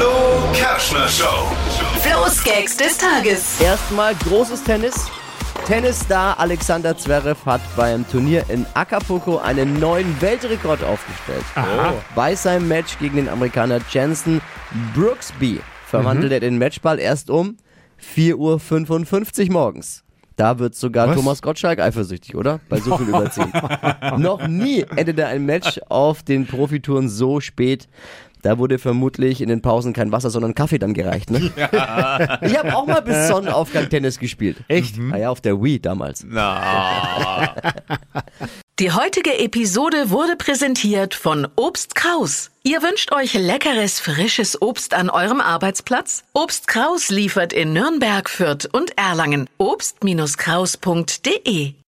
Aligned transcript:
Flo 0.00 0.48
Kerschner 0.54 1.06
Show. 1.08 1.46
Flo's 2.00 2.42
Gags 2.42 2.74
des 2.74 2.96
Tages. 2.96 3.60
Erstmal 3.60 4.14
großes 4.14 4.64
Tennis. 4.64 4.94
Tennisstar 5.66 6.40
Alexander 6.40 6.96
Zverev 6.96 7.44
hat 7.44 7.60
beim 7.76 8.08
Turnier 8.08 8.46
in 8.48 8.64
Acapulco 8.72 9.36
einen 9.36 9.78
neuen 9.78 10.18
Weltrekord 10.22 10.82
aufgestellt. 10.82 11.44
Bei 12.14 12.34
seinem 12.34 12.66
Match 12.66 12.98
gegen 12.98 13.16
den 13.16 13.28
Amerikaner 13.28 13.82
Jensen 13.90 14.40
Brooksby 14.94 15.60
verwandelte 15.84 16.36
er 16.36 16.40
den 16.40 16.56
Matchball 16.56 16.98
erst 16.98 17.28
um 17.28 17.58
4.55 18.16 19.48
Uhr 19.48 19.52
morgens. 19.52 20.02
Da 20.36 20.58
wird 20.58 20.74
sogar 20.74 21.08
Was? 21.08 21.16
Thomas 21.16 21.42
Gottschalk 21.42 21.80
eifersüchtig, 21.80 22.34
oder? 22.34 22.60
Bei 22.70 22.80
so 22.80 22.96
viel 22.96 23.08
Überziehen. 23.08 23.52
Noch 24.16 24.48
nie 24.48 24.86
endete 24.96 25.26
ein 25.26 25.44
Match 25.44 25.78
auf 25.90 26.22
den 26.22 26.46
Profitouren 26.46 27.10
so 27.10 27.40
spät. 27.40 27.88
Da 28.42 28.58
wurde 28.58 28.78
vermutlich 28.78 29.40
in 29.40 29.48
den 29.48 29.62
Pausen 29.62 29.92
kein 29.92 30.12
Wasser, 30.12 30.30
sondern 30.30 30.54
Kaffee 30.54 30.78
dann 30.78 30.94
gereicht. 30.94 31.30
Ne? 31.30 31.50
Ich 32.42 32.58
habe 32.58 32.76
auch 32.76 32.86
mal 32.86 33.00
bis 33.00 33.28
Sonnenaufgang 33.28 33.88
Tennis 33.88 34.18
gespielt. 34.18 34.58
Echt? 34.68 34.98
Naja, 34.98 35.30
auf 35.30 35.40
der 35.40 35.62
Wii 35.62 35.80
damals. 35.80 36.26
Die 38.78 38.92
heutige 38.92 39.38
Episode 39.38 40.10
wurde 40.10 40.36
präsentiert 40.36 41.14
von 41.14 41.48
Obst 41.56 41.94
Kraus. 41.94 42.50
Ihr 42.62 42.82
wünscht 42.82 43.12
euch 43.12 43.32
leckeres, 43.34 44.00
frisches 44.00 44.60
Obst 44.62 44.94
an 44.94 45.10
eurem 45.10 45.40
Arbeitsplatz? 45.40 46.24
Obst 46.32 46.66
Kraus 46.66 47.10
liefert 47.10 47.52
in 47.52 47.74
Nürnberg, 47.74 48.30
Fürth 48.30 48.66
und 48.72 48.96
Erlangen. 48.96 49.48
Obst-Kraus.de 49.58 51.74